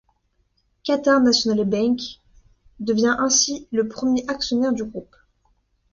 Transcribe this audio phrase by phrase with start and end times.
[0.83, 1.99] Qatar National Bank
[2.79, 5.15] devient ainsi le premier actionnaire du Groupe.